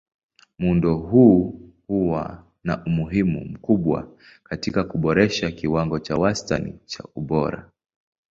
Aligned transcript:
Muundo 0.59 0.95
huu 0.95 1.69
huwa 1.87 2.43
na 2.63 2.85
umuhimu 2.85 3.45
mkubwa 3.45 4.11
katika 4.43 4.83
kuboresha 4.83 5.51
kiwango 5.51 5.99
cha 5.99 6.15
wastani 6.15 6.79
cha 6.85 7.03
ubora. 7.15 7.71